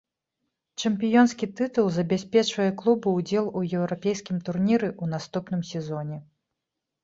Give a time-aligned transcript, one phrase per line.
[0.87, 6.17] Чэмпіёнскі тытул забяспечвае клубу ўдзел у еўрапейскім турніры ў наступным сезоне.